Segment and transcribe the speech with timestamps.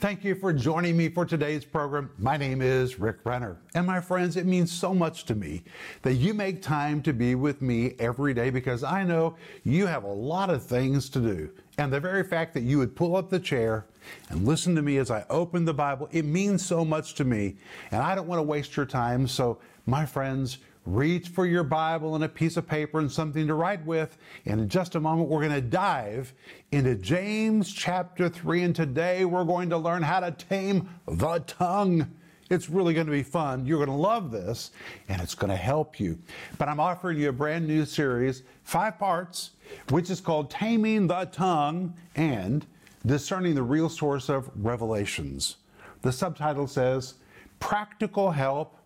[0.00, 2.08] Thank you for joining me for today's program.
[2.18, 3.56] My name is Rick Renner.
[3.74, 5.64] And my friends, it means so much to me
[6.02, 9.34] that you make time to be with me every day because I know
[9.64, 11.50] you have a lot of things to do.
[11.78, 13.86] And the very fact that you would pull up the chair
[14.28, 17.56] and listen to me as I open the Bible, it means so much to me.
[17.90, 19.26] And I don't want to waste your time.
[19.26, 23.54] So, my friends, reach for your Bible and a piece of paper and something to
[23.54, 24.16] write with.
[24.46, 26.32] And in just a moment, we're going to dive
[26.72, 28.62] into James chapter 3.
[28.62, 32.10] And today we're going to learn how to tame the tongue.
[32.50, 33.66] It's really going to be fun.
[33.66, 34.70] You're going to love this,
[35.08, 36.18] and it's going to help you.
[36.56, 39.50] But I'm offering you a brand new series, five parts,
[39.90, 42.64] which is called Taming the Tongue and
[43.04, 45.56] Discerning the Real Source of Revelations.
[46.00, 47.14] The subtitle says,
[47.60, 48.77] Practical Help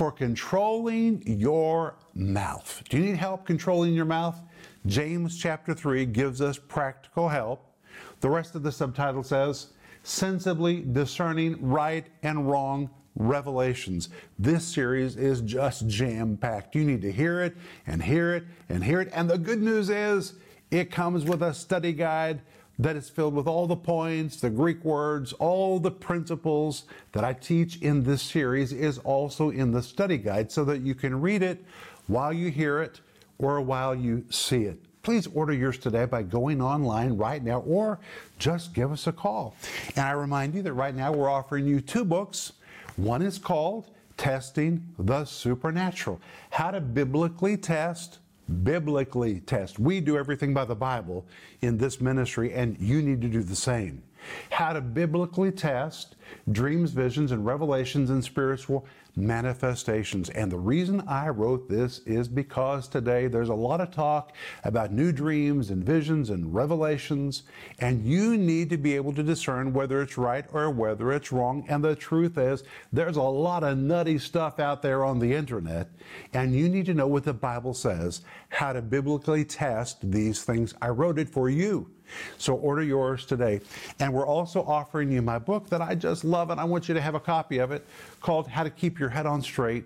[0.00, 2.82] for controlling your mouth.
[2.88, 4.40] Do you need help controlling your mouth?
[4.86, 7.74] James chapter 3 gives us practical help.
[8.22, 14.08] The rest of the subtitle says, Sensibly discerning right and wrong revelations.
[14.38, 16.74] This series is just jam packed.
[16.74, 17.54] You need to hear it
[17.86, 19.10] and hear it and hear it.
[19.12, 20.32] And the good news is,
[20.70, 22.40] it comes with a study guide
[22.82, 27.34] that is filled with all the points, the Greek words, all the principles that I
[27.34, 31.42] teach in this series is also in the study guide so that you can read
[31.42, 31.62] it
[32.06, 33.00] while you hear it
[33.38, 34.80] or while you see it.
[35.02, 37.98] Please order yours today by going online right now or
[38.38, 39.54] just give us a call.
[39.96, 42.52] And I remind you that right now we're offering you two books.
[42.96, 48.19] One is called Testing the Supernatural How to Biblically Test
[48.50, 49.78] biblically test.
[49.78, 51.26] We do everything by the Bible
[51.62, 54.02] in this ministry, and you need to do the same.
[54.50, 56.16] How to biblically test
[56.52, 58.86] dreams, visions, and revelations and spiritual
[59.16, 60.30] manifestations.
[60.30, 64.92] And the reason I wrote this is because today there's a lot of talk about
[64.92, 67.42] new dreams and visions and revelations,
[67.80, 71.64] and you need to be able to discern whether it's right or whether it's wrong.
[71.68, 75.88] And the truth is, there's a lot of nutty stuff out there on the internet,
[76.32, 80.74] and you need to know what the Bible says, how to biblically test these things.
[80.80, 81.90] I wrote it for you.
[82.38, 83.60] So order yours today.
[83.98, 86.58] And we're also offering you my book that I just love, it.
[86.58, 87.86] I want you to have a copy of it
[88.20, 89.84] called How to Keep Your Head on Straight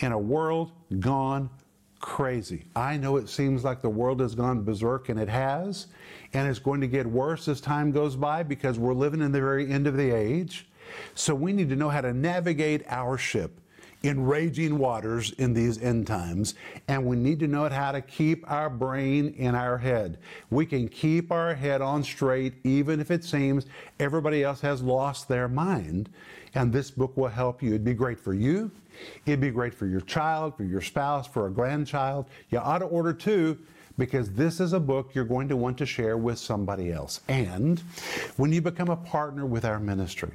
[0.00, 1.50] in a World Gone
[2.00, 2.66] Crazy.
[2.76, 5.86] I know it seems like the world has gone berserk, and it has,
[6.34, 9.40] and it's going to get worse as time goes by because we're living in the
[9.40, 10.66] very end of the age.
[11.14, 13.60] So we need to know how to navigate our ship
[14.04, 16.54] in raging waters in these end times,
[16.88, 20.18] and we need to know how to keep our brain in our head.
[20.50, 23.64] We can keep our head on straight even if it seems
[23.98, 26.10] everybody else has lost their mind,
[26.54, 27.70] and this book will help you.
[27.70, 28.70] It'd be great for you,
[29.24, 32.26] it'd be great for your child, for your spouse, for a grandchild.
[32.50, 33.58] You ought to order two
[33.96, 37.20] because this is a book you're going to want to share with somebody else.
[37.28, 37.82] And
[38.36, 40.32] when you become a partner with our ministry,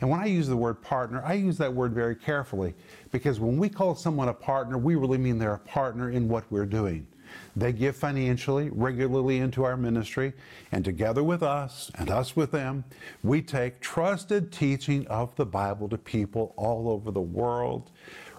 [0.00, 2.74] and when I use the word partner, I use that word very carefully
[3.10, 6.44] because when we call someone a partner, we really mean they're a partner in what
[6.50, 7.06] we're doing.
[7.54, 10.32] They give financially, regularly into our ministry,
[10.72, 12.84] and together with us and us with them,
[13.22, 17.90] we take trusted teaching of the Bible to people all over the world,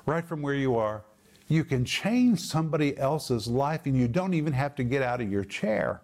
[0.05, 1.03] right from where you are.
[1.47, 5.31] You can change somebody else's life and you don't even have to get out of
[5.31, 6.01] your chair.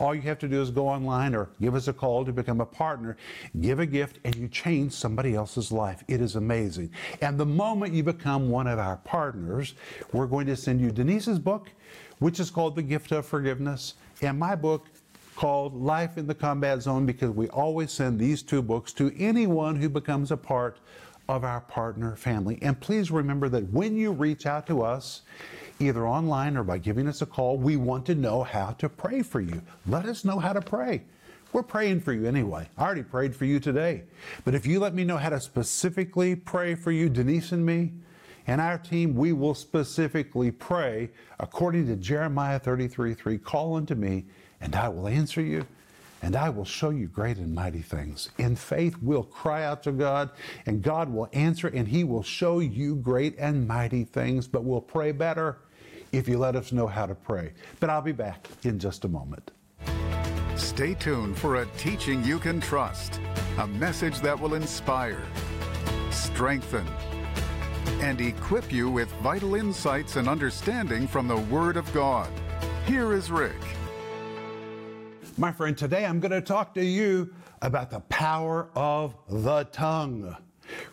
[0.00, 2.62] All you have to do is go online or give us a call to become
[2.62, 3.18] a partner,
[3.60, 6.02] give a gift, and you change somebody else's life.
[6.08, 6.90] It is amazing.
[7.20, 9.74] And the moment you become one of our partners,
[10.12, 11.70] we're going to send you Denise's book,
[12.18, 14.86] which is called The Gift of Forgiveness, and my book,
[15.36, 19.76] called Life in the Combat Zone because we always send these two books to anyone
[19.76, 20.78] who becomes a part
[21.30, 22.58] of our partner family.
[22.60, 25.22] And please remember that when you reach out to us,
[25.80, 27.56] either online or by giving us a call.
[27.56, 29.62] We want to know how to pray for you.
[29.86, 31.02] Let us know how to pray.
[31.52, 32.68] We're praying for you anyway.
[32.78, 34.04] I already prayed for you today.
[34.44, 37.92] But if you let me know how to specifically pray for you, Denise and me,
[38.46, 43.38] and our team, we will specifically pray according to Jeremiah 33 3.
[43.38, 44.26] Call unto me,
[44.60, 45.66] and I will answer you,
[46.22, 48.30] and I will show you great and mighty things.
[48.38, 50.30] In faith, we'll cry out to God,
[50.66, 54.80] and God will answer, and He will show you great and mighty things, but we'll
[54.80, 55.58] pray better
[56.12, 57.52] if you let us know how to pray.
[57.78, 59.50] But I'll be back in just a moment.
[60.56, 63.20] Stay tuned for a teaching you can trust,
[63.58, 65.22] a message that will inspire,
[66.10, 66.86] strengthen,
[68.00, 72.30] and equip you with vital insights and understanding from the Word of God.
[72.86, 73.60] Here is Rick.
[75.38, 80.36] My friend, today I'm going to talk to you about the power of the tongue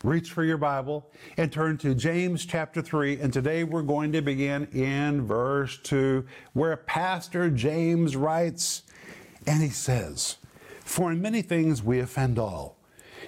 [0.04, 3.19] reach for your Bible and turn to James chapter 3.
[3.19, 8.84] And today we're going to begin in verse 2, where Pastor James writes,
[9.45, 10.38] and he says,
[10.84, 12.78] For in many things we offend all.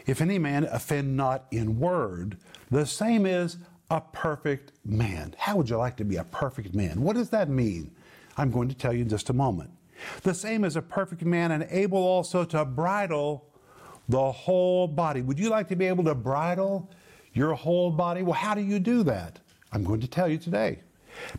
[0.05, 2.37] If any man offend not in word,
[2.71, 3.57] the same is
[3.91, 5.35] a perfect man.
[5.37, 7.01] How would you like to be a perfect man?
[7.01, 7.91] What does that mean?
[8.37, 9.71] I'm going to tell you in just a moment.
[10.23, 13.48] The same as a perfect man and able also to bridle
[14.09, 15.21] the whole body.
[15.21, 16.89] Would you like to be able to bridle
[17.33, 18.23] your whole body?
[18.23, 19.39] Well, how do you do that?
[19.71, 20.81] I'm going to tell you today.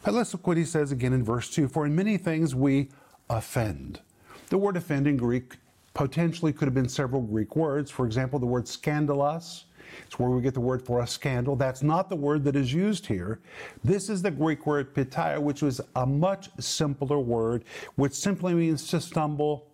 [0.05, 2.89] But let's look what he says again in verse 2 For in many things we
[3.29, 4.01] offend.
[4.49, 5.57] The word offend in Greek
[5.95, 7.91] potentially could have been several Greek words.
[7.91, 9.65] For example, the word skandalos.
[10.07, 11.57] It's where we get the word for a scandal.
[11.57, 13.41] That's not the word that is used here.
[13.83, 17.65] This is the Greek word ptaio, which was a much simpler word,
[17.97, 19.67] which simply means to stumble,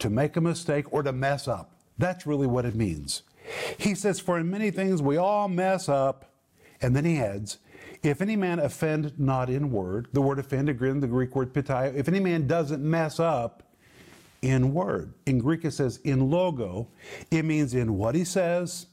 [0.00, 1.79] to make a mistake, or to mess up.
[2.00, 3.22] That's really what it means.
[3.78, 6.32] He says, For in many things we all mess up.
[6.80, 7.58] And then he adds,
[8.02, 11.94] If any man offend not in word, the word offend, again, the Greek word ptaio,
[11.94, 13.74] if any man doesn't mess up
[14.40, 16.88] in word, in Greek it says in logo,
[17.30, 18.86] it means in what he says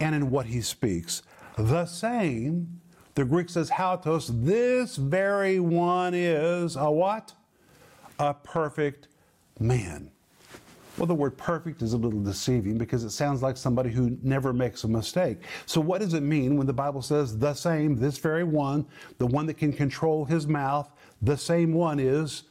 [0.00, 1.22] and in what he speaks.
[1.58, 2.80] The same,
[3.14, 7.34] the Greek says hautos, this very one is a what?
[8.18, 9.08] A perfect
[9.60, 10.12] man.
[10.98, 14.52] Well, the word perfect is a little deceiving because it sounds like somebody who never
[14.52, 15.38] makes a mistake.
[15.64, 18.84] So, what does it mean when the Bible says the same, this very one,
[19.18, 20.90] the one that can control his mouth,
[21.22, 22.44] the same one is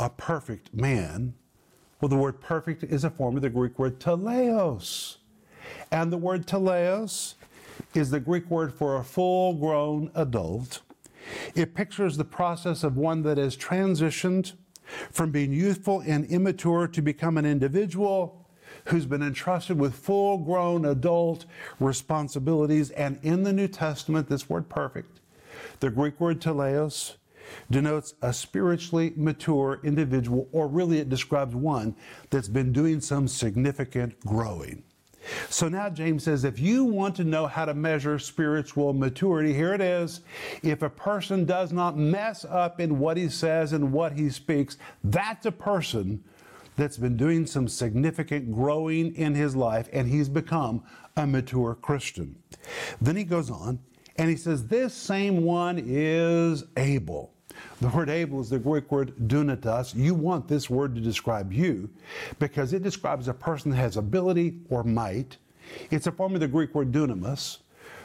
[0.00, 1.34] a perfect man?
[2.00, 5.18] Well, the word perfect is a form of the Greek word teleios.
[5.92, 7.34] And the word teleios
[7.94, 10.80] is the Greek word for a full grown adult.
[11.54, 14.54] It pictures the process of one that has transitioned
[15.10, 18.46] from being youthful and immature to become an individual
[18.86, 21.46] who's been entrusted with full grown adult
[21.80, 22.90] responsibilities.
[22.90, 25.20] And in the New Testament, this word perfect,
[25.80, 27.16] the Greek word teleios,
[27.70, 31.94] denotes a spiritually mature individual, or really it describes one
[32.30, 34.82] that's been doing some significant growing.
[35.48, 39.74] So now James says if you want to know how to measure spiritual maturity, here
[39.74, 40.20] it is.
[40.62, 44.76] If a person does not mess up in what he says and what he speaks,
[45.04, 46.22] that's a person
[46.76, 50.82] that's been doing some significant growing in his life and he's become
[51.16, 52.36] a mature Christian.
[53.00, 53.80] Then he goes on
[54.16, 57.35] and he says, This same one is able.
[57.80, 59.94] The word able is the Greek word dunatos.
[59.94, 61.90] You want this word to describe you
[62.38, 65.36] because it describes a person that has ability or might.
[65.90, 67.58] It's a form of the Greek word dunamis.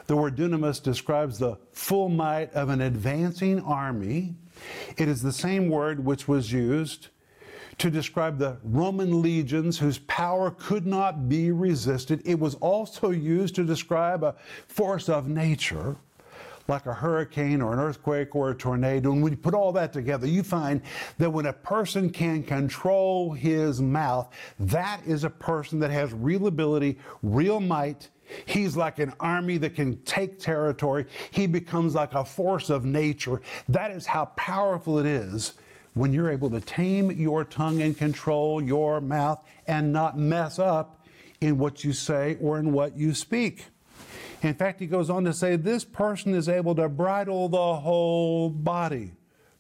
[0.08, 4.36] The word dunamis describes the full might of an advancing army.
[4.98, 7.08] It is the same word which was used
[7.78, 12.22] to describe the Roman legions whose power could not be resisted.
[12.26, 14.36] It was also used to describe a
[14.68, 15.96] force of nature
[16.72, 19.12] like a hurricane or an earthquake or a tornado.
[19.12, 20.82] And when you put all that together, you find
[21.20, 26.48] that when a person can control his mouth, that is a person that has real
[26.48, 28.10] ability, real might.
[28.46, 31.06] He's like an army that can take territory.
[31.32, 33.42] He becomes like a force of nature.
[33.68, 35.54] That is how powerful it is
[35.94, 41.06] when you're able to tame your tongue and control your mouth and not mess up
[41.42, 43.66] in what you say or in what you speak.
[44.42, 48.50] In fact, he goes on to say this person is able to bridle the whole
[48.50, 49.12] body.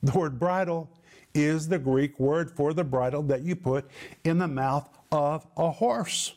[0.01, 0.89] The word bridle
[1.33, 3.85] is the Greek word for the bridle that you put
[4.23, 6.33] in the mouth of a horse.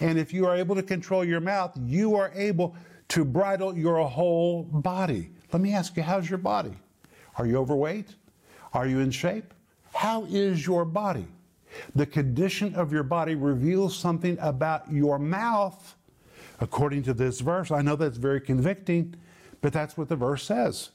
[0.00, 2.76] And if you are able to control your mouth, you are able
[3.08, 5.30] to bridle your whole body.
[5.52, 6.74] Let me ask you, how's your body?
[7.36, 8.14] Are you overweight?
[8.72, 9.52] Are you in shape?
[9.92, 11.26] How is your body?
[11.94, 15.93] The condition of your body reveals something about your mouth
[16.60, 17.70] according to this verse.
[17.70, 19.14] I know that's very convicting,
[19.60, 20.90] but that's what the verse says.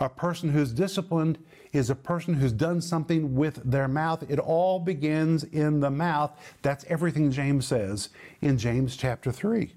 [0.00, 1.38] A person who's disciplined
[1.72, 4.28] is a person who's done something with their mouth.
[4.28, 6.32] It all begins in the mouth.
[6.62, 8.08] That's everything James says
[8.40, 9.72] in James chapter 3.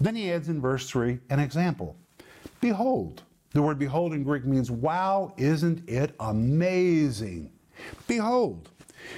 [0.00, 1.96] Then he adds in verse 3 an example
[2.60, 3.22] Behold.
[3.52, 7.50] The word behold in Greek means, wow, isn't it amazing?
[8.06, 8.68] Behold,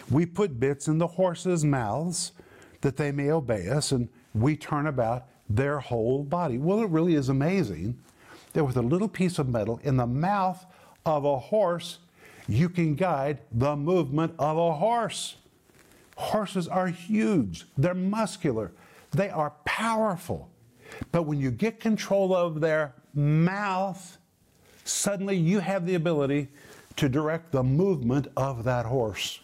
[0.08, 2.32] we put bits in the horses' mouths
[2.80, 6.56] that they may obey us, and we turn about their whole body.
[6.56, 7.98] Well, it really is amazing
[8.52, 10.64] that with a little piece of metal in the mouth
[11.04, 11.98] of a horse,
[12.48, 15.36] you can guide the movement of a horse.
[16.16, 18.72] Horses are huge, they're muscular,
[19.10, 20.48] they are powerful.
[21.12, 24.18] But when you get control of their mouth,
[24.84, 26.48] suddenly you have the ability
[26.96, 29.40] to direct the movement of that horse.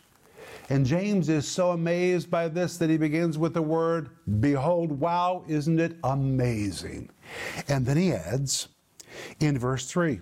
[0.68, 5.44] And James is so amazed by this that he begins with the word, Behold, wow,
[5.46, 7.10] isn't it amazing?
[7.68, 8.68] And then he adds
[9.40, 10.20] in verse 3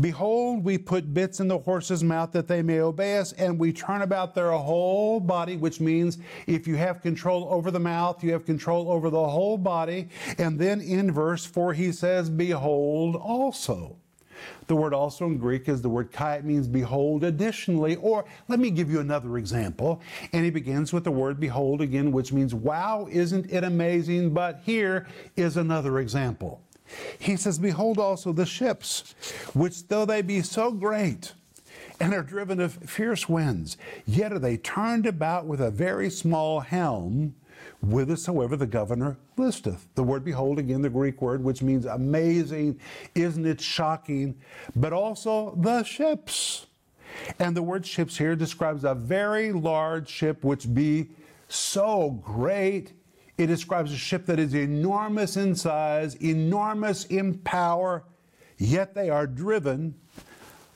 [0.00, 3.72] Behold, we put bits in the horse's mouth that they may obey us, and we
[3.72, 8.32] turn about their whole body, which means if you have control over the mouth, you
[8.32, 10.08] have control over the whole body.
[10.38, 13.96] And then in verse 4, he says, Behold also.
[14.66, 16.36] The word also in Greek is the word kai.
[16.36, 17.96] It means behold additionally.
[17.96, 20.00] Or let me give you another example.
[20.32, 24.34] And he begins with the word behold again, which means wow, isn't it amazing?
[24.34, 25.06] But here
[25.36, 26.62] is another example.
[27.18, 29.14] He says, Behold also the ships,
[29.54, 31.32] which though they be so great,
[32.00, 36.60] and are driven of fierce winds, yet are they turned about with a very small
[36.60, 37.34] helm,
[37.82, 39.86] whithersoever the governor listeth.
[39.94, 42.78] The word behold, again, the Greek word, which means amazing,
[43.14, 44.36] isn't it shocking?
[44.76, 46.66] But also the ships.
[47.38, 51.10] And the word ships here describes a very large ship which be
[51.48, 52.92] so great
[53.38, 58.04] it describes a ship that is enormous in size, enormous in power,
[58.58, 59.94] yet they are driven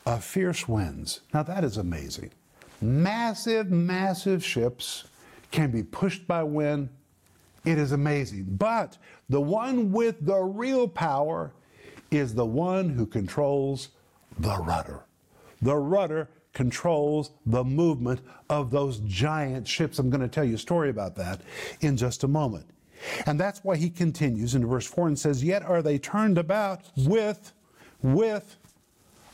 [0.07, 1.21] of fierce winds.
[1.35, 2.31] Now that is amazing.
[2.81, 5.05] Massive, massive ships
[5.51, 6.89] can be pushed by wind.
[7.65, 8.45] It is amazing.
[8.51, 8.99] But
[9.29, 11.53] the one with the real power
[12.11, 13.89] is the one who controls
[14.39, 15.05] the rudder.
[15.63, 19.99] The rudder controls the movement of those giant ships.
[19.99, 21.41] I'm going to tell you a story about that
[21.81, 22.67] in just a moment.
[23.27, 26.83] And that's why he continues in verse 4 and says, Yet are they turned about
[26.97, 27.53] with,
[28.03, 28.57] with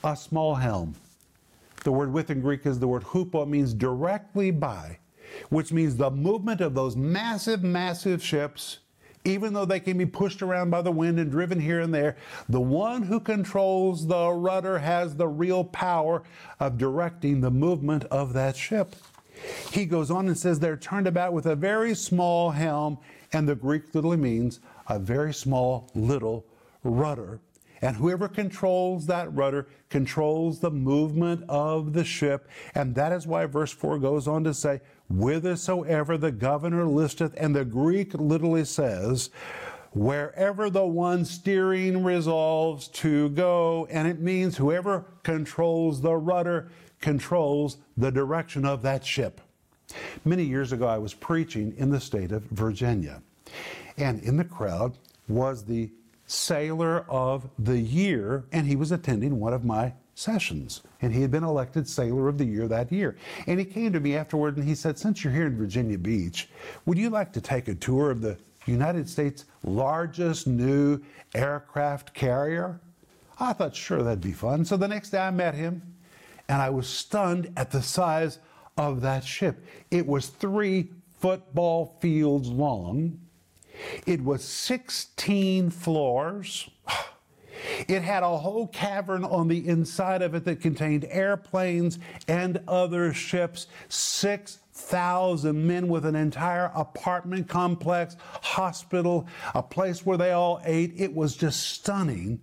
[0.02, 0.94] a small helm.
[1.84, 4.98] The word with in Greek is the word hupo, means directly by,
[5.48, 8.78] which means the movement of those massive, massive ships
[9.24, 12.16] even though they can be pushed around by the wind and driven here and there,
[12.48, 16.22] the one who controls the rudder has the real power
[16.58, 18.96] of directing the movement of that ship.
[19.70, 22.98] He goes on and says they're turned about with a very small helm,
[23.32, 26.44] and the Greek literally means a very small little
[26.84, 27.40] rudder.
[27.82, 32.48] And whoever controls that rudder controls the movement of the ship.
[32.74, 37.54] And that is why verse 4 goes on to say, whithersoever the governor listeth, and
[37.54, 39.30] the Greek literally says,
[39.90, 46.70] wherever the one steering resolves to go, and it means whoever controls the rudder
[47.00, 49.40] controls the direction of that ship.
[50.24, 53.22] Many years ago, I was preaching in the state of Virginia,
[53.98, 54.96] and in the crowd
[55.28, 55.90] was the
[56.32, 60.82] sailor of the year, and he was attending one of my sessions.
[61.00, 63.16] And he had been elected Sailor of the Year that year.
[63.46, 66.48] And he came to me afterward and he said, Since you're here in Virginia Beach,
[66.86, 68.36] would you like to take a tour of the
[68.66, 71.00] United States' largest new
[71.34, 72.80] aircraft carrier?
[73.40, 74.64] I thought, sure, that'd be fun.
[74.64, 75.82] So the next day I met him
[76.48, 78.38] and I was stunned at the size
[78.76, 79.64] of that ship.
[79.90, 83.18] It was three football fields long.
[84.06, 86.68] It was 16 floors.
[87.88, 93.12] It had a whole cavern on the inside of it that contained airplanes and other
[93.12, 100.92] ships, 6,000 men with an entire apartment complex, hospital, a place where they all ate.
[100.96, 102.40] It was just stunning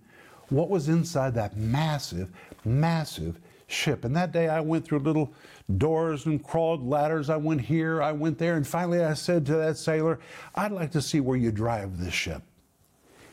[0.48, 2.30] what was inside that massive,
[2.64, 4.04] massive ship.
[4.04, 5.32] And that day I went through a little
[5.78, 7.30] doors and crawled ladders.
[7.30, 10.18] I went here, I went there, and finally I said to that sailor,
[10.54, 12.42] I'd like to see where you drive this ship.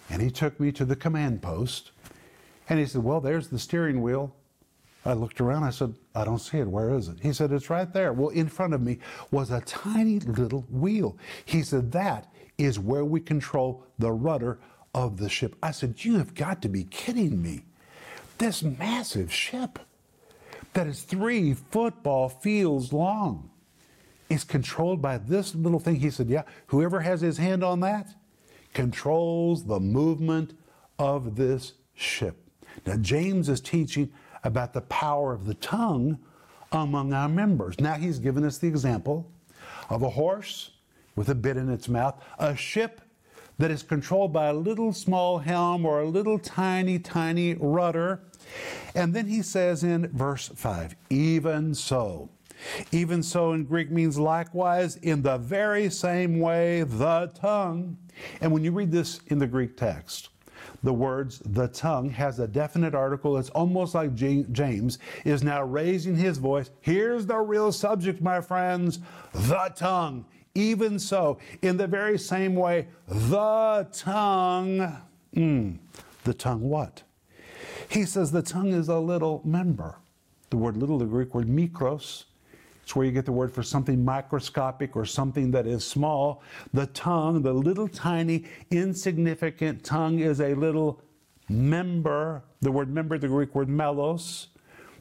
[0.10, 1.92] And he took me to the command post.
[2.70, 4.36] And he said, Well, there's the steering wheel.
[5.06, 5.64] I looked around.
[5.64, 6.68] I said, I don't see it.
[6.68, 7.18] Where is it?
[7.22, 8.14] He said, It's right there.
[8.14, 9.00] Well, in front of me
[9.32, 11.18] was a tiny little wheel.
[11.46, 14.60] He said, That is where we control the rudder
[14.94, 15.56] of the ship.
[15.62, 17.64] I said, You have got to be kidding me.
[18.38, 19.80] This massive ship
[20.78, 23.50] that is three football fields long
[24.30, 25.96] is controlled by this little thing.
[25.96, 28.14] He said, Yeah, whoever has his hand on that
[28.76, 30.54] controls the movement
[31.00, 32.38] of this ship.
[32.86, 34.12] Now, James is teaching
[34.44, 36.20] about the power of the tongue
[36.72, 37.80] among our members.
[37.80, 39.32] Now, he's given us the example
[39.90, 40.70] of a horse
[41.16, 43.02] with a bit in its mouth, a ship
[43.58, 48.22] that is controlled by a little small helm or a little tiny, tiny rudder.
[48.96, 52.30] And then he says in verse 5, even so.
[52.92, 57.98] Even so in Greek means likewise, in the very same way, the tongue.
[58.42, 60.30] And when you read this in the Greek text,
[60.84, 63.38] the words the tongue has a definite article.
[63.38, 66.72] It's almost like James is now raising his voice.
[66.82, 69.00] Here's the real subject, my friends
[69.34, 70.26] the tongue.
[70.58, 74.98] Even so, in the very same way, the tongue.
[75.36, 75.78] Mm,
[76.24, 77.04] the tongue what?
[77.90, 80.00] He says the tongue is a little member.
[80.50, 82.24] The word little, the Greek word mikros,
[82.82, 86.42] it's where you get the word for something microscopic or something that is small.
[86.74, 91.02] The tongue, the little tiny, insignificant tongue, is a little
[91.50, 92.42] member.
[92.62, 94.48] The word member, the Greek word melos.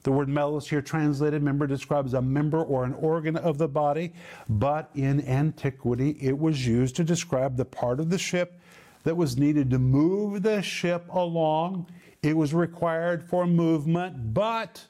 [0.06, 4.12] The word melos here translated member describes a member or an organ of the body,
[4.48, 8.60] but in antiquity it was used to describe the part of the ship
[9.02, 11.88] that was needed to move the ship along.
[12.22, 14.84] It was required for movement, but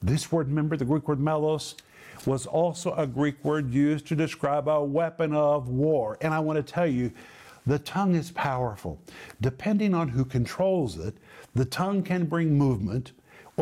[0.00, 1.74] this word member, the Greek word melos,
[2.24, 6.18] was also a Greek word used to describe a weapon of war.
[6.20, 7.10] And I want to tell you,
[7.66, 9.00] the tongue is powerful.
[9.40, 11.16] Depending on who controls it,
[11.52, 13.10] the tongue can bring movement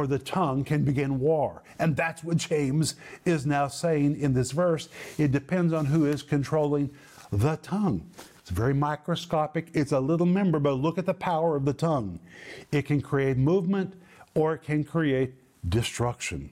[0.00, 1.62] or the tongue can begin war.
[1.78, 2.95] And that's what James
[3.26, 4.88] is now saying in this verse.
[5.19, 6.88] It depends on who is controlling
[7.30, 8.09] the tongue.
[8.38, 12.19] It's very microscopic, it's a little member, but look at the power of the tongue.
[12.73, 13.92] It can create movement
[14.35, 15.35] or it can create
[15.69, 16.50] destruction.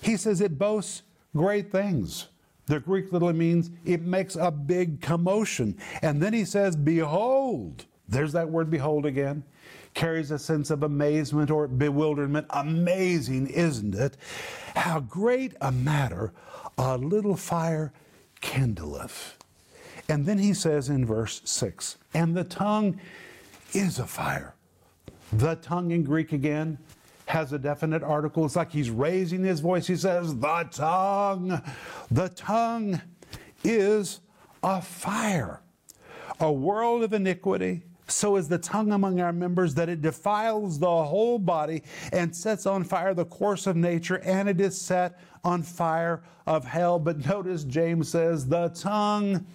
[0.00, 1.02] He says it boasts
[1.36, 2.26] great things.
[2.66, 5.78] The Greek literally means it makes a big commotion.
[6.02, 7.84] And then he says, Behold.
[8.08, 9.44] There's that word behold again.
[9.94, 12.46] Carries a sense of amazement or bewilderment.
[12.50, 14.16] Amazing, isn't it?
[14.74, 16.32] How great a matter
[16.78, 17.92] a little fire
[18.40, 19.34] kindleth.
[20.08, 23.00] And then he says in verse 6 And the tongue
[23.72, 24.54] is a fire.
[25.32, 26.78] The tongue in Greek again
[27.26, 28.44] has a definite article.
[28.44, 29.86] It's like he's raising his voice.
[29.86, 31.62] He says, The tongue,
[32.10, 33.00] the tongue
[33.64, 34.20] is
[34.62, 35.60] a fire,
[36.40, 37.82] a world of iniquity.
[38.08, 41.82] So is the tongue among our members that it defiles the whole body
[42.12, 46.64] and sets on fire the course of nature, and it is set on fire of
[46.64, 46.98] hell.
[46.98, 49.46] But notice James says, The tongue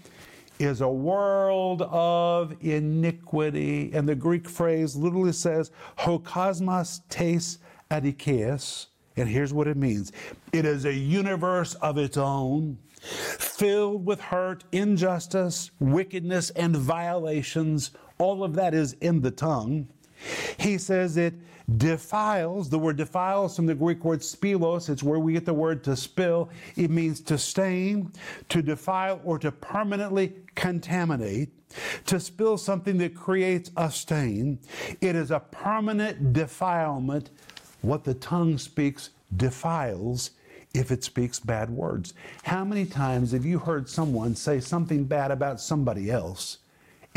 [0.60, 3.92] is a world of iniquity.
[3.94, 7.60] And the Greek phrase literally says, Hokosmos tes
[7.92, 8.88] adikias.
[9.16, 10.12] And here's what it means
[10.54, 17.92] it is a universe of its own, filled with hurt, injustice, wickedness, and violations.
[18.17, 19.88] All of that is in the tongue.
[20.57, 21.33] He says it
[21.77, 22.69] defiles.
[22.69, 24.89] The word defiles from the Greek word spilos.
[24.89, 26.50] It's where we get the word to spill.
[26.75, 28.12] It means to stain,
[28.50, 31.50] to defile, or to permanently contaminate.
[32.05, 34.59] To spill something that creates a stain.
[35.01, 37.29] It is a permanent defilement.
[37.81, 40.31] What the tongue speaks defiles
[40.74, 42.13] if it speaks bad words.
[42.44, 46.59] How many times have you heard someone say something bad about somebody else?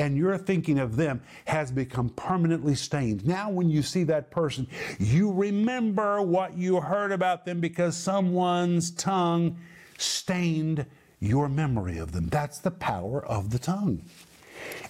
[0.00, 3.26] And your thinking of them has become permanently stained.
[3.26, 4.66] Now, when you see that person,
[4.98, 9.58] you remember what you heard about them because someone's tongue
[9.98, 10.86] stained
[11.20, 12.28] your memory of them.
[12.28, 14.02] That's the power of the tongue.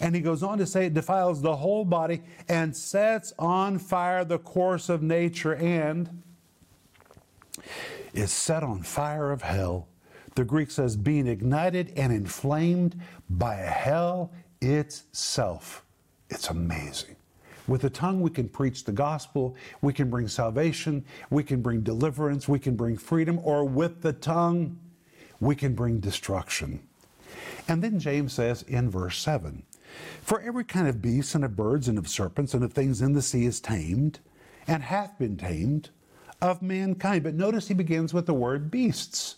[0.01, 4.25] And he goes on to say it defiles the whole body and sets on fire
[4.25, 6.23] the course of nature and
[8.14, 9.88] is set on fire of hell.
[10.37, 15.85] The Greek says being ignited and inflamed by a hell itself.
[16.29, 17.16] It's amazing.
[17.66, 21.83] With the tongue, we can preach the gospel, we can bring salvation, we can bring
[21.83, 24.79] deliverance, we can bring freedom, or with the tongue,
[25.38, 26.81] we can bring destruction.
[27.68, 29.62] And then James says in verse 7
[30.23, 33.12] For every kind of beast and of birds and of serpents and of things in
[33.12, 34.18] the sea is tamed,
[34.66, 35.90] and hath been tamed
[36.40, 37.23] of mankind.
[37.23, 39.37] But notice he begins with the word beasts.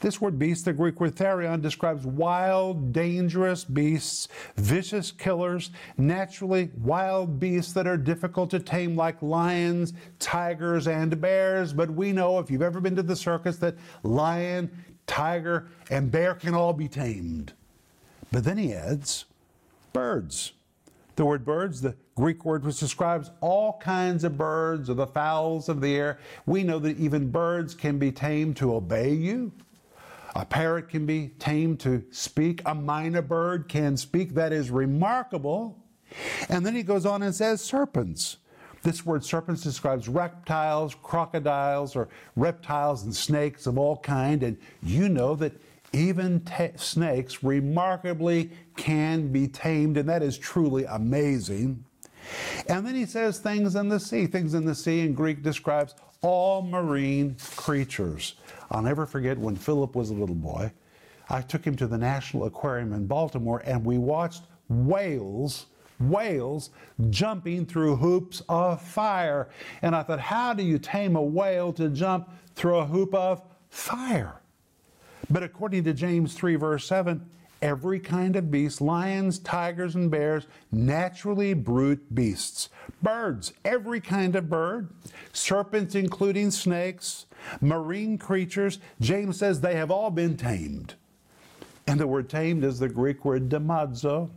[0.00, 7.38] This word beast, the Greek word therion, describes wild, dangerous beasts, vicious killers, naturally wild
[7.38, 11.74] beasts that are difficult to tame, like lions, tigers, and bears.
[11.74, 14.70] But we know, if you've ever been to the circus, that lion,
[15.06, 17.52] tiger, and bear can all be tamed.
[18.32, 19.26] But then he adds
[19.92, 20.52] birds.
[21.16, 25.68] The word birds, the Greek word which describes all kinds of birds or the fowls
[25.68, 26.18] of the air.
[26.46, 29.52] We know that even birds can be tamed to obey you
[30.34, 32.60] a parrot can be tamed to speak.
[32.62, 34.34] A mynah bird can speak.
[34.34, 35.76] That is remarkable.
[36.48, 38.38] And then he goes on and says serpents.
[38.82, 44.42] This word serpents describes reptiles, crocodiles, or reptiles and snakes of all kind.
[44.42, 45.52] And you know that
[45.92, 46.42] even
[46.76, 51.84] snakes remarkably can be tamed, and that is truly amazing.
[52.68, 54.26] And then he says things in the sea.
[54.26, 58.34] Things in the sea in Greek describes all marine creatures.
[58.70, 60.72] I'll never forget when Philip was a little boy.
[61.28, 65.66] I took him to the National Aquarium in Baltimore and we watched whales,
[65.98, 66.70] whales
[67.10, 69.48] jumping through hoops of fire.
[69.82, 73.42] And I thought, how do you tame a whale to jump through a hoop of
[73.68, 74.40] fire?
[75.28, 77.24] But according to James 3, verse 7,
[77.62, 82.68] every kind of beast, lions, tigers, and bears, naturally brute beasts.
[83.02, 84.88] Birds, every kind of bird,
[85.32, 87.26] serpents, including snakes,
[87.60, 88.78] marine creatures.
[89.00, 90.94] James says they have all been tamed.
[91.86, 94.30] And the word tamed is the Greek word damazo.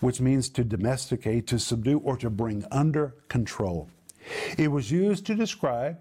[0.00, 3.88] which means to domesticate, to subdue, or to bring under control.
[4.58, 5.98] It was used to describe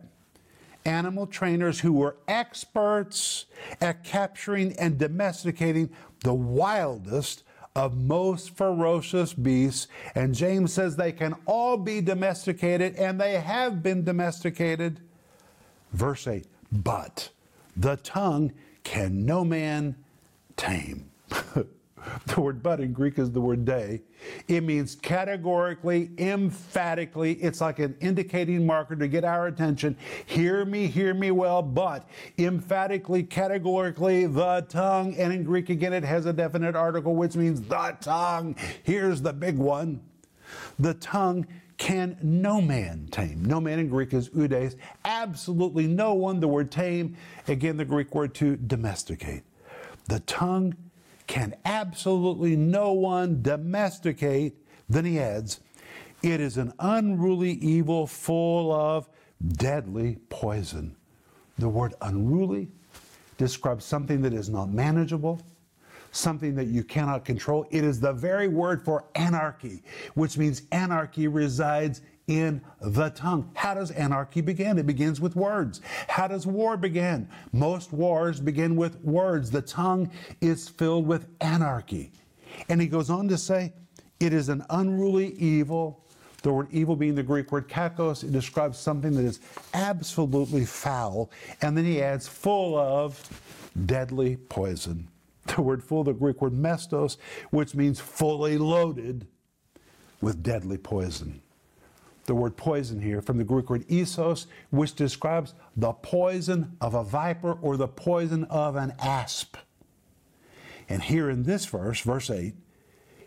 [0.85, 3.45] animal trainers who were experts
[3.79, 5.89] at capturing and domesticating
[6.23, 7.43] the wildest
[7.75, 9.87] of most ferocious beasts.
[10.15, 14.99] And James says they can all be domesticated, and they have been domesticated.
[15.93, 17.29] Verse 8 But
[17.75, 19.95] the tongue can no man
[20.57, 21.11] tame.
[22.25, 24.01] The word but in Greek is the word de.
[24.47, 27.33] It means categorically, emphatically.
[27.33, 29.97] It's like an indicating marker to get our attention.
[30.25, 35.15] Hear me, hear me well, but emphatically, categorically, the tongue.
[35.15, 38.55] And in Greek, again, it has a definite article, which means the tongue.
[38.83, 40.01] Here's the big one
[40.79, 43.43] the tongue can no man tame.
[43.43, 44.75] No man in Greek is oudeis.
[45.03, 46.39] Absolutely no one.
[46.39, 49.43] The word tame, again, the Greek word to domesticate.
[50.07, 50.75] The tongue
[51.31, 54.53] can absolutely no one domesticate.
[54.89, 55.61] Then he adds,
[56.21, 59.07] it is an unruly evil full of
[59.53, 60.93] deadly poison.
[61.57, 62.67] The word unruly
[63.37, 65.41] describes something that is not manageable,
[66.11, 67.65] something that you cannot control.
[67.71, 69.83] It is the very word for anarchy,
[70.15, 73.51] which means anarchy resides in the tongue.
[73.55, 74.77] How does anarchy begin?
[74.77, 75.81] It begins with words.
[76.07, 77.27] How does war begin?
[77.51, 79.51] Most wars begin with words.
[79.51, 82.11] The tongue is filled with anarchy.
[82.69, 83.73] And he goes on to say,
[84.21, 86.05] it is an unruly evil.
[86.41, 89.41] The word evil being the Greek word kakos, it describes something that is
[89.73, 91.29] absolutely foul.
[91.61, 93.29] And then he adds, full of
[93.85, 95.09] deadly poison.
[95.47, 97.17] The word full, the Greek word mestos,
[97.49, 99.27] which means fully loaded
[100.21, 101.41] with deadly poison
[102.31, 107.03] the word poison here from the Greek word isos, which describes the poison of a
[107.03, 109.57] viper or the poison of an asp.
[110.87, 112.53] And here in this verse, verse 8,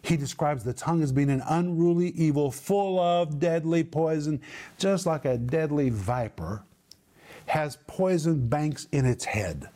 [0.01, 4.41] he describes the tongue as being an unruly evil full of deadly poison,
[4.79, 6.63] just like a deadly viper
[7.45, 9.69] has poison banks in its head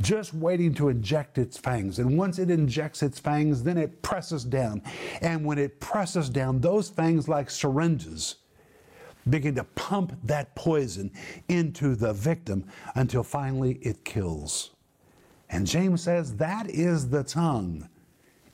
[0.00, 1.98] just waiting to inject its fangs.
[1.98, 4.82] And once it injects its fangs, then it presses down.
[5.20, 8.36] And when it presses down, those fangs, like syringes,
[9.28, 11.10] begin to pump that poison
[11.48, 14.70] into the victim until finally it kills.
[15.50, 17.88] And James says that is the tongue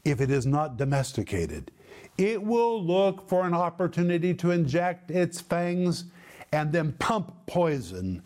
[0.04, 1.70] if it is not domesticated.
[2.18, 6.04] It will look for an opportunity to inject its fangs
[6.52, 8.22] and then pump poison.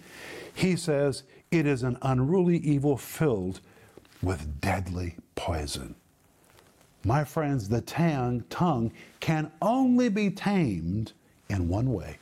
[0.55, 3.61] He says it is an unruly evil filled
[4.23, 5.95] with deadly poison.
[7.05, 11.12] My friends, the tongue, tongue can only be tamed
[11.51, 12.17] in one way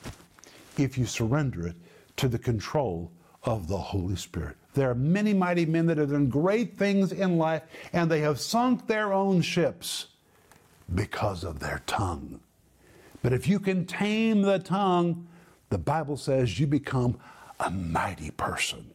[0.77, 1.77] if you surrender it
[2.16, 3.12] to the control
[3.45, 4.57] of the Holy Spirit.
[4.75, 7.62] There are many mighty men that have done great things in life
[7.93, 10.09] and they have sunk their own ships
[10.95, 12.40] because of their tongue.
[13.23, 15.29] But if you can tame the tongue,
[15.69, 17.19] the Bible says you become
[17.61, 18.90] a mighty person.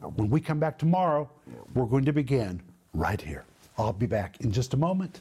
[0.00, 1.28] When we come back tomorrow,
[1.74, 2.62] we're going to begin
[2.94, 3.44] right here.
[3.76, 5.20] I'll be back in just a moment,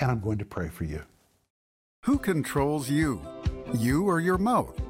[0.00, 1.02] and I'm going to pray for you.
[2.02, 3.20] Who controls you?
[3.74, 4.80] You or your mouth?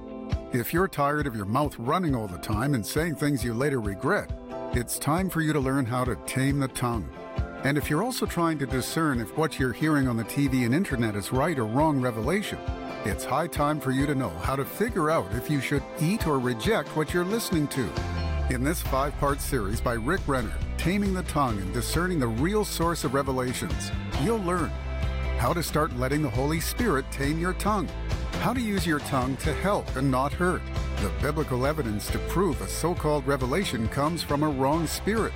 [0.53, 3.81] If you're tired of your mouth running all the time and saying things you later
[3.81, 4.31] regret,
[4.73, 7.09] it's time for you to learn how to tame the tongue.
[7.65, 10.75] And if you're also trying to discern if what you're hearing on the TV and
[10.75, 12.59] internet is right or wrong revelation,
[13.05, 16.27] it's high time for you to know how to figure out if you should eat
[16.27, 17.89] or reject what you're listening to.
[18.49, 22.65] In this five part series by Rick Renner, Taming the Tongue and Discerning the Real
[22.65, 23.91] Source of Revelations,
[24.23, 24.71] you'll learn
[25.37, 27.89] how to start letting the Holy Spirit tame your tongue,
[28.35, 30.63] how to use your tongue to help and not hurt,
[31.03, 35.33] the biblical evidence to prove a so called revelation comes from a wrong spirit,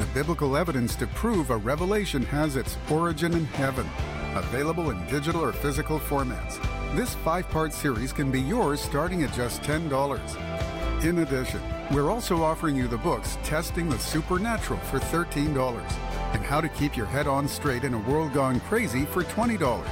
[0.00, 3.88] the biblical evidence to prove a revelation has its origin in heaven,
[4.34, 6.60] available in digital or physical formats.
[6.96, 10.51] This five part series can be yours starting at just $10.
[11.02, 11.60] In addition,
[11.92, 15.82] we're also offering you the books Testing the Supernatural for $13
[16.32, 19.84] and How to Keep Your Head On Straight in a World Gone Crazy for $20.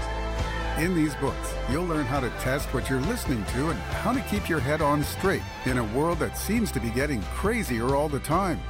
[0.79, 4.21] In these books, you'll learn how to test what you're listening to and how to
[4.21, 8.09] keep your head on straight in a world that seems to be getting crazier all
[8.09, 8.61] the time.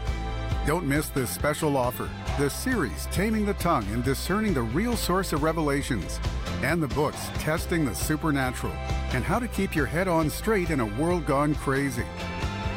[0.67, 5.35] Don't miss this special offer the series Taming the Tongue and Discerning the Real Source
[5.35, 6.19] of Revelations,
[6.63, 8.73] and the books Testing the Supernatural
[9.13, 12.05] and How to Keep Your Head On Straight in a World Gone Crazy.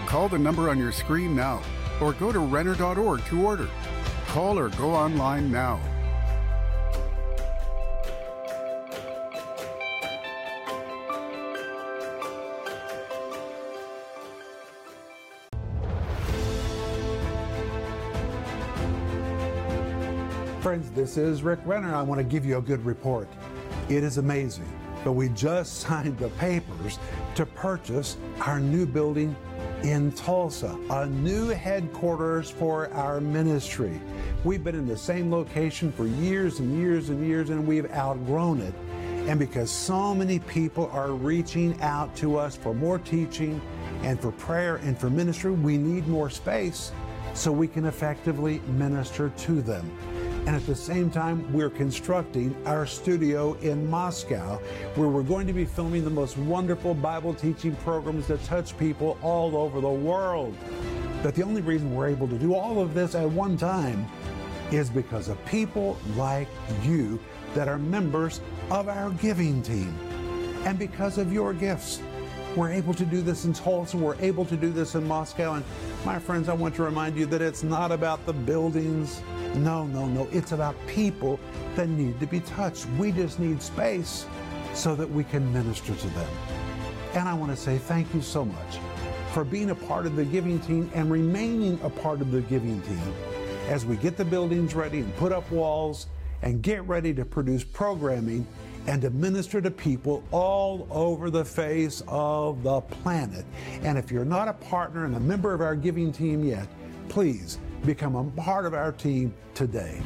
[0.05, 1.61] Call the number on your screen now
[2.01, 3.69] or go to Renner.org to order.
[4.27, 5.79] Call or go online now.
[20.61, 21.93] Friends, this is Rick Renner.
[21.93, 23.27] I want to give you a good report.
[23.89, 24.71] It is amazing,
[25.03, 26.99] but we just signed the papers
[27.35, 29.35] to purchase our new building
[29.83, 33.99] in Tulsa, a new headquarters for our ministry.
[34.45, 38.61] We've been in the same location for years and years and years, and we've outgrown
[38.61, 38.73] it.
[39.27, 43.61] And because so many people are reaching out to us for more teaching
[44.03, 46.93] and for prayer and for ministry, we need more space
[47.33, 49.89] so we can effectively minister to them.
[50.45, 54.57] And at the same time, we're constructing our studio in Moscow,
[54.95, 59.17] where we're going to be filming the most wonderful Bible teaching programs that touch people
[59.21, 60.53] all over the world.
[61.21, 64.05] But the only reason we're able to do all of this at one time
[64.69, 66.49] is because of people like
[66.83, 67.19] you
[67.53, 69.97] that are members of our giving team.
[70.65, 72.01] And because of your gifts,
[72.55, 75.53] we're able to do this in Tulsa, we're able to do this in Moscow.
[75.53, 75.65] And
[76.05, 79.21] my friends, I want to remind you that it's not about the buildings.
[79.55, 80.27] No, no, no.
[80.31, 81.39] It's about people
[81.75, 82.85] that need to be touched.
[82.97, 84.25] We just need space
[84.73, 86.29] so that we can minister to them.
[87.13, 88.79] And I want to say thank you so much
[89.33, 92.81] for being a part of the giving team and remaining a part of the giving
[92.81, 93.13] team
[93.67, 96.07] as we get the buildings ready and put up walls
[96.41, 98.45] and get ready to produce programming
[98.87, 103.45] and to minister to people all over the face of the planet.
[103.83, 106.67] And if you're not a partner and a member of our giving team yet,
[107.09, 110.01] please become a part of our team today.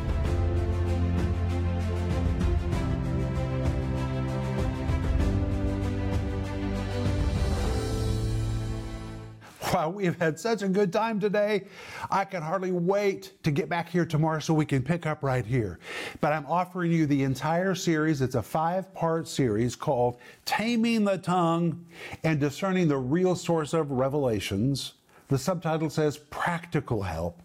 [9.77, 11.65] Wow, we've had such a good time today.
[12.09, 15.45] I can hardly wait to get back here tomorrow so we can pick up right
[15.45, 15.77] here.
[16.19, 18.23] But I'm offering you the entire series.
[18.23, 21.85] It's a five part series called Taming the Tongue
[22.23, 24.93] and Discerning the Real Source of Revelations.
[25.27, 27.43] The subtitle says Practical Help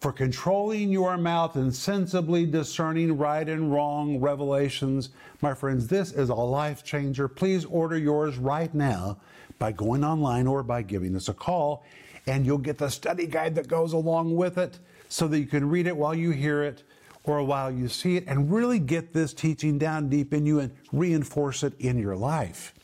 [0.00, 5.10] for controlling your mouth and sensibly discerning right and wrong revelations.
[5.40, 7.28] My friends, this is a life changer.
[7.28, 9.18] Please order yours right now
[9.58, 11.84] by going online or by giving us a call,
[12.26, 15.68] and you'll get the study guide that goes along with it so that you can
[15.68, 16.82] read it while you hear it
[17.24, 20.70] or while you see it and really get this teaching down deep in you and
[20.92, 22.74] reinforce it in your life.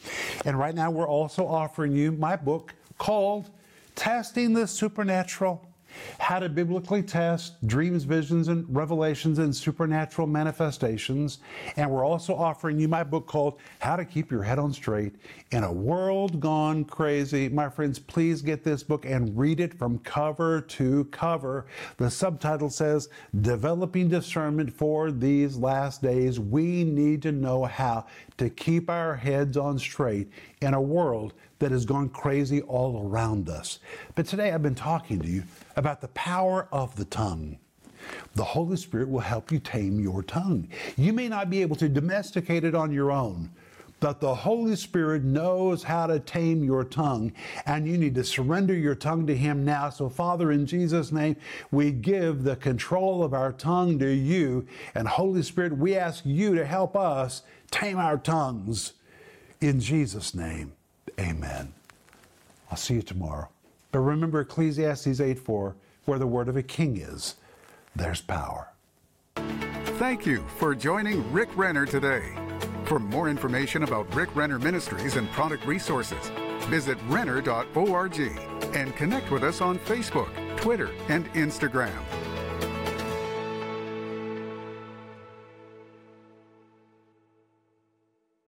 [0.44, 3.50] And right now, we're also offering you my book called
[3.94, 5.69] Testing the Supernatural
[6.18, 11.38] how to biblically test dreams, visions, and revelations and supernatural manifestations.
[11.76, 15.14] And we're also offering you my book called How to Keep Your Head on Straight
[15.50, 17.48] in a World Gone Crazy.
[17.48, 21.66] My friends, please get this book and read it from cover to cover.
[21.96, 23.08] The subtitle says
[23.40, 26.38] Developing Discernment for These Last Days.
[26.40, 28.06] We need to know how
[28.38, 33.48] to keep our heads on straight in a world that has gone crazy all around
[33.48, 33.78] us.
[34.14, 35.44] But today I've been talking to you
[35.76, 37.58] about the power of the tongue.
[38.34, 40.68] The Holy Spirit will help you tame your tongue.
[40.96, 43.50] You may not be able to domesticate it on your own,
[44.00, 47.32] but the Holy Spirit knows how to tame your tongue,
[47.66, 49.90] and you need to surrender your tongue to Him now.
[49.90, 51.36] So, Father, in Jesus' name,
[51.70, 54.66] we give the control of our tongue to you.
[54.94, 58.94] And, Holy Spirit, we ask you to help us tame our tongues.
[59.60, 60.72] In Jesus' name.
[61.20, 61.72] Amen.
[62.70, 63.48] I'll see you tomorrow.
[63.92, 67.36] But remember Ecclesiastes 8 4, where the word of a king is,
[67.94, 68.68] there's power.
[69.98, 72.34] Thank you for joining Rick Renner today.
[72.84, 76.30] For more information about Rick Renner Ministries and product resources,
[76.68, 78.20] visit renner.org
[78.74, 82.00] and connect with us on Facebook, Twitter, and Instagram.